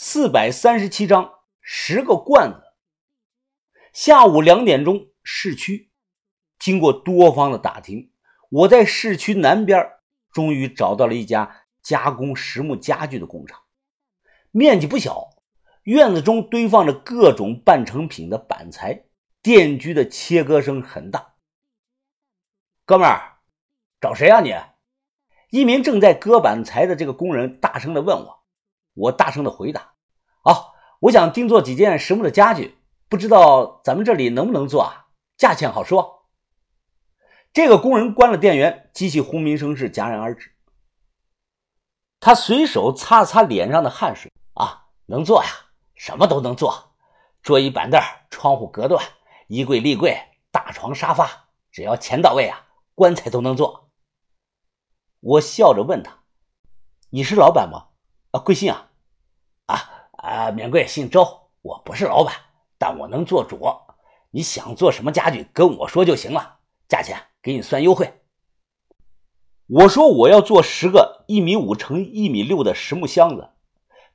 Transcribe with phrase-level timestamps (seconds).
[0.00, 1.28] 四百三十七张，
[1.60, 2.62] 十个罐子。
[3.92, 5.90] 下午两点钟，市区。
[6.56, 8.12] 经过多方的打听，
[8.48, 9.84] 我在市区南边
[10.30, 13.60] 终于找到了一家加工实木家具的工厂，
[14.52, 15.30] 面积不小，
[15.82, 19.06] 院子中堆放着各种半成品的板材，
[19.42, 21.34] 电锯的切割声很大。
[22.84, 23.40] 哥们儿，
[24.00, 24.54] 找谁啊你？
[25.50, 28.37] 一名正在割板材的这个工人大声的问我，
[28.98, 29.92] 我大声的回答
[30.42, 35.06] ：“啊，我想定做几件实木的家具，不知道咱们这里能不能做啊？
[35.36, 36.26] 价钱好说。”
[37.52, 40.52] 这个工人关了电源，机器轰鸣声是戛然而止。
[42.20, 45.48] 他随手擦了擦脸上的汗水，啊，能做呀，
[45.94, 46.96] 什么都能做，
[47.42, 49.02] 桌椅板凳、窗户隔断、
[49.46, 50.20] 衣柜立柜、
[50.50, 53.90] 大床沙发，只要钱到位啊，棺材都能做。
[55.20, 56.24] 我笑着问他
[57.10, 57.88] ：“你是老板吗？
[58.32, 58.87] 啊，贵姓啊
[60.18, 61.50] ？”“啊，免贵，姓周。
[61.62, 62.34] 我不是老板，
[62.78, 63.58] 但我能做主。
[64.30, 68.20] 你想做什么家具，跟我说就行了，价钱。”给你算优惠。
[69.68, 73.50] 我说我要做十个一米五乘一米六的实木箱子，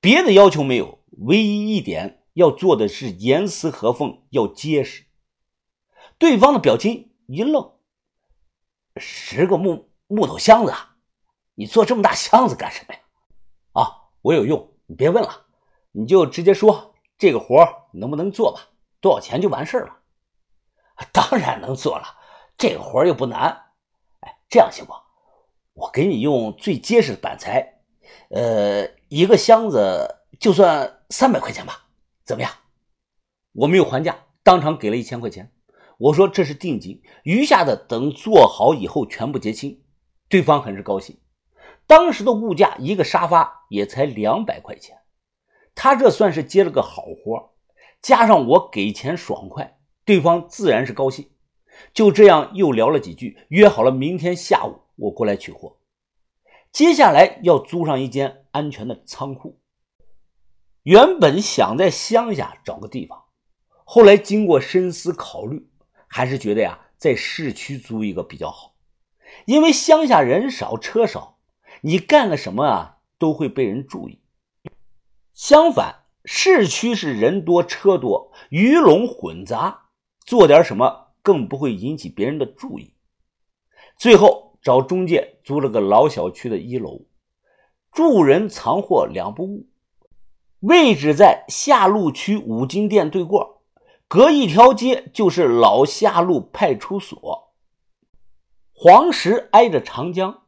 [0.00, 5.06] 别的要求没有，唯一一点要做的是严丝合缝，要结实。
[6.16, 7.72] 对方的表情一愣
[8.96, 10.72] ：“十个木木头箱子，
[11.54, 13.00] 你做这么大箱子干什么呀？”
[13.74, 15.47] 啊，我有用，你别问了，
[15.98, 18.68] 你就直接说这个活能不能做吧，
[19.00, 19.96] 多少钱就完事了。
[21.12, 22.04] 当然能做了。
[22.56, 23.48] 这个活又不难，
[24.20, 24.92] 哎，这样行不？
[25.74, 27.80] 我给你用最结实的板材，
[28.30, 31.86] 呃，一个箱子就算三百块钱吧，
[32.24, 32.52] 怎么样？
[33.54, 35.52] 我没有还价，当场给了一千块钱。
[35.98, 39.82] 我说这是定金，余下的等做好以后全部结清。
[40.28, 41.18] 对方很是高兴。
[41.88, 44.96] 当时的物价，一个沙发也才两百块钱，
[45.80, 47.50] 他这算是接了个好活，
[48.02, 51.30] 加上我给钱爽快，对方自然是高兴。
[51.94, 55.76] 就这样又聊了几句，约好了明天下午我过来取货。
[56.72, 59.60] 接下来要租上一间安全的仓库。
[60.82, 63.26] 原本想在乡下找个地方，
[63.84, 65.70] 后来经过深思考虑，
[66.08, 68.74] 还是觉得呀，在市区租一个比较好。
[69.46, 71.38] 因为乡下人少车少，
[71.82, 74.18] 你干个什么啊都会被人注意。
[75.38, 79.90] 相反，市区是人多车多，鱼龙混杂，
[80.26, 81.12] 做点什么。
[81.22, 82.94] 更不会引起别人的注意。
[83.96, 87.02] 最后找中介租了个老小区的一楼，
[87.92, 89.68] 住人藏货两不误，
[90.58, 93.62] 位置在下路区五金店对过，
[94.08, 97.52] 隔一条街就是老下路派出所。
[98.72, 100.42] 黄石挨着长江，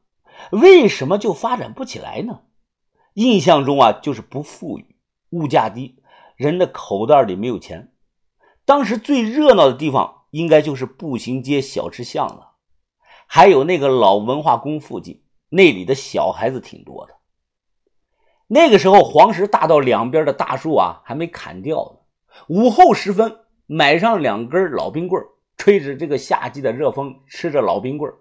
[0.51, 2.41] 为什么就发展不起来呢？
[3.15, 4.97] 印象中啊，就是不富裕，
[5.31, 6.03] 物价低，
[6.37, 7.93] 人的口袋里没有钱。
[8.65, 10.17] 当时最热闹的地方。
[10.31, 12.53] 应该就是步行街、小吃巷了，
[13.27, 17.15] 还有那个老文化宫附近，那里的小孩子挺多的。
[18.47, 22.01] 那个时候，黄石大道两边的大树啊还没砍掉呢。
[22.47, 25.21] 午后时分，买上两根老冰棍，
[25.57, 28.13] 吹着这个夏季的热风，吃着老冰棍，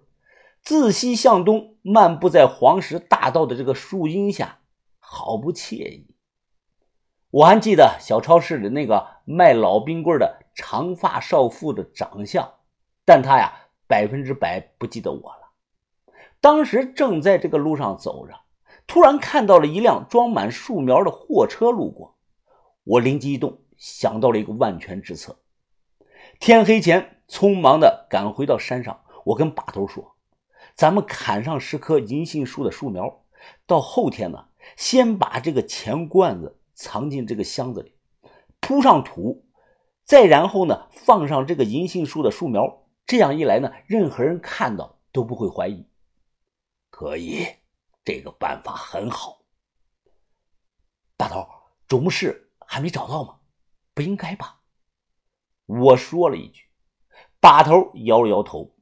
[0.64, 4.59] 自西向东漫步在黄石大道的这个树荫下，
[5.12, 6.08] 好不惬意。
[7.32, 10.38] 我还记得小超市里那个卖老冰棍的。
[10.56, 12.56] 长发少妇的长相，
[13.06, 15.54] 但她呀百分之百不记得我了。
[16.42, 18.34] 当时正在这个路上走着，
[18.86, 22.18] 突然看到了一辆装满树苗的货车路过，
[22.84, 25.40] 我灵机一动，想到了一个万全之策。
[26.42, 30.18] 天黑前，匆忙的赶回到山上，我跟把头说
[30.76, 33.24] ：“咱们砍上十棵银杏树的树苗，
[33.66, 37.96] 到后天呢，先把这个钱罐子藏进这个箱子里，
[38.60, 39.46] 铺上土。”
[40.06, 45.86] 再然后呢，放上这个银杏树的树苗，这样一来呢，任何人看到都不会怀疑。
[46.90, 47.46] 可以，
[48.04, 49.44] 这个办法很好。
[51.16, 51.48] 大头，
[51.88, 53.40] 主墓室还没找到吗？
[53.94, 54.62] 不应该吧？
[55.68, 56.64] 我说了一句。
[57.40, 58.76] 把头摇了摇头。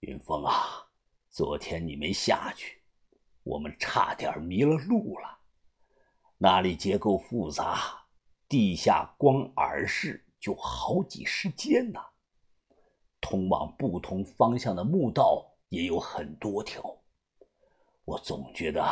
[0.00, 0.88] 云峰啊，
[1.30, 2.75] 昨天你没下去，
[3.46, 5.38] 我们差点迷了路了。
[6.36, 8.04] 那里结构复杂，
[8.46, 10.22] 地下光耳室。
[10.38, 12.00] 就好几十间呢，
[13.20, 17.02] 通往不同方向的墓道也有很多条。
[18.04, 18.84] 我总觉得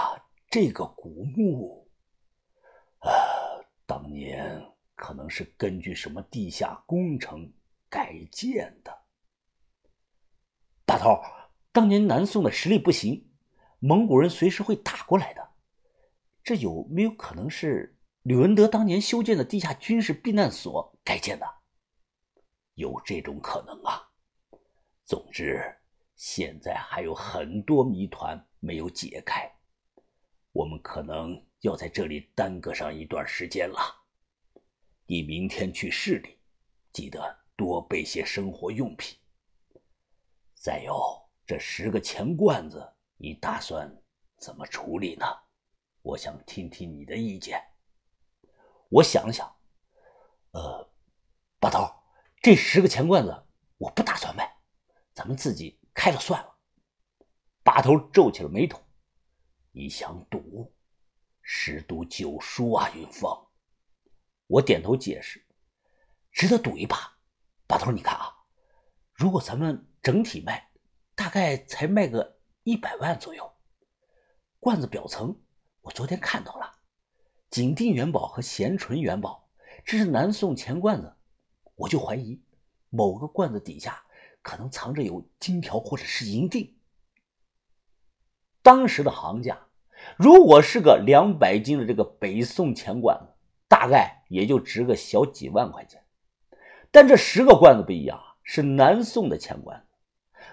[0.51, 1.87] 这个古墓，
[3.01, 3.13] 呃，
[3.87, 4.61] 当年
[4.97, 7.53] 可能是根据什么地下工程
[7.89, 8.93] 改建的。
[10.85, 11.21] 大头，
[11.71, 13.31] 当年南宋的实力不行，
[13.87, 15.47] 蒙古人随时会打过来的，
[16.43, 21.47] 这有没有可能是吕文德当年修建的地下军事避难所改建的？
[22.77, 24.09] 有这种可能啊。
[25.05, 25.63] 总之，
[26.17, 29.55] 现在还有很多谜团没有解开，
[30.53, 33.79] 我们可能要在这里耽搁上一段时间了。
[35.05, 36.39] 你明天去市里，
[36.91, 39.19] 记得多备些生活用品。
[40.55, 40.97] 再有，
[41.47, 44.03] 这十个钱罐子，你打算
[44.39, 45.27] 怎么处理呢？
[46.03, 47.63] 我想听听你的意见。
[48.91, 49.57] 我想想，
[50.51, 50.93] 呃，
[51.59, 51.89] 把头，
[52.43, 53.47] 这十个钱罐子
[53.79, 54.57] 我不打算卖，
[55.15, 56.59] 咱们自己开了算了。
[57.63, 58.81] 把头皱起了眉头，
[59.73, 60.75] 你想赌？
[61.41, 63.31] 十赌九输啊，云峰。
[64.47, 65.47] 我点头解释，
[66.31, 67.19] 值得赌一把。
[67.67, 68.31] 把头，你看啊，
[69.15, 70.71] 如果咱们整体卖，
[71.15, 73.53] 大概才卖个一百万左右。
[74.59, 75.39] 罐子表层，
[75.83, 76.73] 我昨天看到了。
[77.51, 79.47] 景定元宝和咸淳元宝，
[79.85, 81.15] 这是南宋钱罐子，
[81.75, 82.43] 我就怀疑
[82.89, 84.03] 某个罐子底下
[84.41, 86.75] 可能藏着有金条或者是银锭。
[88.63, 89.69] 当时的行价，
[90.17, 93.35] 如果是个两百斤的这个北宋钱罐子，
[93.69, 96.03] 大概也就值个小几万块钱。
[96.91, 99.84] 但这十个罐子不一样，是南宋的钱罐。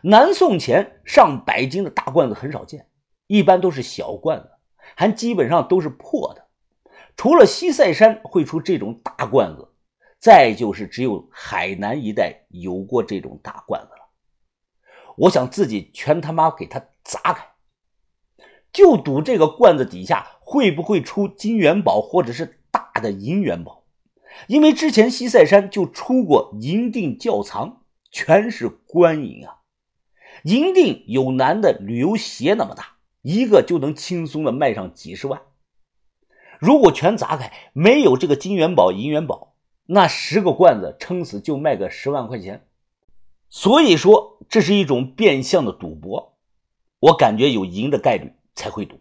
[0.03, 2.88] 南宋前上百斤的大罐子很少见，
[3.27, 4.50] 一般都是小罐子，
[4.95, 6.48] 还基本上都是破的。
[7.15, 9.68] 除了西塞山会出这种大罐子，
[10.18, 14.09] 再就是只有海南一带有过这种大罐子了。
[15.18, 17.45] 我想自己全他妈给它砸开，
[18.74, 23.83] 就赌这个罐子底下会不会出金元宝或者是大的银元宝。
[24.48, 29.57] 因为之前西塞山就出过银锭窖藏，全是官银啊。
[30.44, 35.42] 银锭有男的旅游鞋那么大，一个就能轻松的卖上几十万。
[36.60, 39.56] 如果全砸开，没有这个金元宝、银元宝，
[39.86, 42.68] 那十个罐子撑死就卖个十万块钱。
[43.50, 46.38] 所以说，这是一种变相的赌博。
[47.00, 49.00] 我感觉有赢的概率才会赌。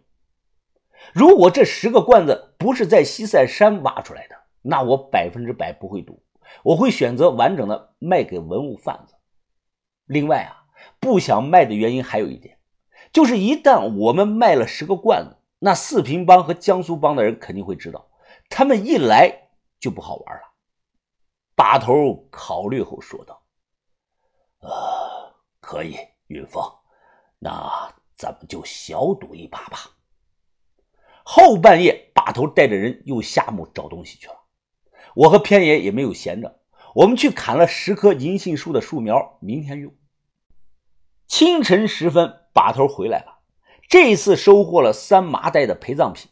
[1.13, 6.21] 如果这十个罐子不是在西塞山挖出来的，那我百分之百不会赌。
[6.63, 9.15] 我会选择完整的卖给文物贩子。
[10.05, 10.60] 另外啊，
[10.99, 12.57] 不想卖的原因还有一点，
[13.11, 15.37] 就是一旦我们卖了十个罐子。
[15.59, 18.09] 那四平帮和江苏帮的人肯定会知道，
[18.49, 19.49] 他们一来
[19.79, 20.41] 就不好玩了。
[21.55, 23.43] 把头考虑后说道
[24.61, 24.69] ：“呃，
[25.59, 25.95] 可以，
[26.27, 26.63] 云峰，
[27.37, 29.77] 那咱们就小赌一把吧。”
[31.23, 34.35] 后半夜，把头带着人又下墓找东西去了。
[35.13, 36.59] 我和偏爷也没有闲着，
[36.95, 39.93] 我们去砍了十棵银杏树的树苗，明天用。
[41.31, 43.39] 清晨时分，把头回来了。
[43.87, 46.29] 这次收获了三麻袋的陪葬品，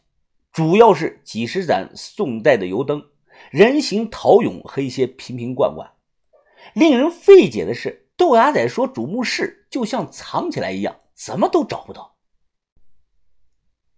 [0.52, 3.02] 主要是几十盏宋代的油灯、
[3.50, 5.90] 人形陶俑和一些瓶瓶罐罐。
[6.74, 12.16] 令人费解的是，豆芽仔说主墓室就像藏起来一样，怎么都找不到。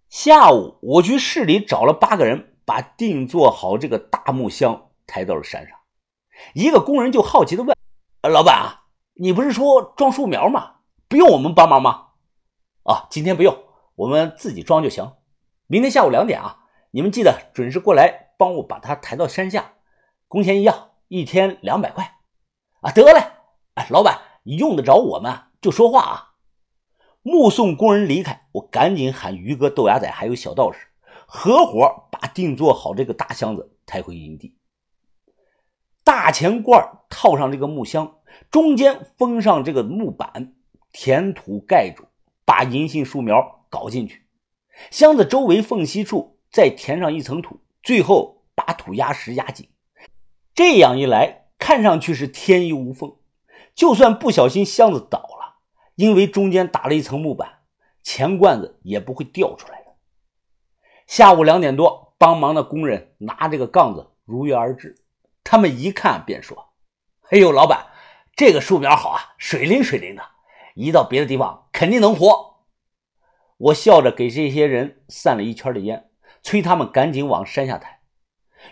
[0.09, 5.77] 下午我去市里找了八个人，把定做好这个大木箱抬到了山上。
[6.55, 7.77] 一个工人就好奇的问
[8.23, 8.85] ：“老板啊，
[9.15, 10.72] 你不是说装树苗吗？
[11.13, 12.07] 不用我们帮忙吗？”
[12.89, 13.55] 啊，今天不用，
[13.97, 15.13] 我们自己装就行。
[15.67, 19.75] 明天下午两点啊，你们记得准时过来帮我把它抬到山下，
[20.27, 22.17] 工钱一样，一天两百块。
[22.81, 23.21] 啊，得嘞，
[23.75, 26.33] 哎，老板，你用得着我们就说话啊。
[27.21, 30.79] 目送工人离开，我赶紧喊于哥、豆芽仔还有小道士
[31.27, 34.57] 合伙把定做好这个大箱子抬回营地。
[36.03, 38.17] 大钱罐套上这个木箱，
[38.51, 40.55] 中间封上这个木板，
[40.93, 42.05] 填土盖住。
[42.45, 44.27] 把银杏树苗搞进去，
[44.91, 49.71] 箱子周围缝隙处再填上一层土，最后把土压实压紧。
[50.53, 53.17] 这样一来，看上去是天衣无缝。
[53.75, 55.61] 就算不小心箱子倒了，
[55.95, 57.61] 因为中间打了一层木板，
[58.03, 59.93] 钱罐子也不会掉出来的。
[61.07, 64.97] 下午两点多，帮忙的工人拿这个杠子如约而至。
[65.45, 66.73] 他们一看便说
[67.31, 67.87] ：“哎呦，老板，
[68.37, 70.23] 这个树苗好啊，水灵水灵的。”
[70.75, 72.65] 移到别的地方肯定能活。
[73.59, 76.11] 我笑着给这些人散了一圈的烟，
[76.43, 78.01] 催他们赶紧往山下抬。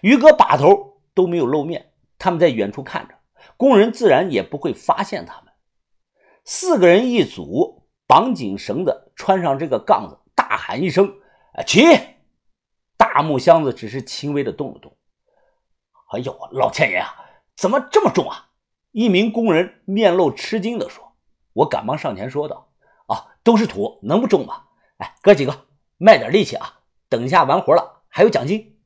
[0.02, 3.14] 于哥、把头都没有露面，他们在远处看着，
[3.56, 5.52] 工人自然也不会发现他们。
[6.44, 11.20] 四个人一组，绑紧绳子，穿上这个杠子，大喊一声
[11.66, 11.84] ：“起！”
[12.96, 14.96] 大木箱子只是轻微的动了动。
[16.12, 17.14] 哎呦，老天爷啊，
[17.56, 18.50] 怎么这么重啊？
[18.90, 21.09] 一名工人面露吃惊地说。
[21.60, 22.68] 我赶忙上前说道
[23.06, 24.64] ：“啊，都是土，能不重吗？
[24.98, 25.66] 哎，哥几个，
[25.98, 26.80] 卖点力气啊！
[27.08, 28.78] 等一下完活了还有奖金。”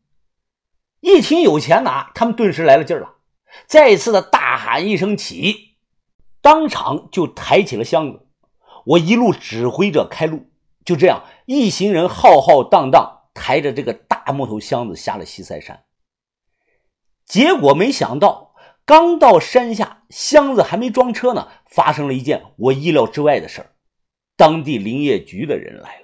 [1.01, 3.17] 一听有钱拿，他们顿时来了劲儿了，
[3.67, 5.77] 再一次的大喊一声起，
[6.41, 8.27] 当场就抬起了箱子。
[8.87, 10.47] 我一路指挥着开路，
[10.85, 15.85] 就这样，一行人浩浩荡荡抬着这个大木头箱子下了西塞山。
[17.27, 18.54] 结果没想到，
[18.87, 23.71] 刚到山下，箱子还没装车呢，发生了一件我意料之外的事儿。
[24.37, 26.04] 当地林业局的人来了。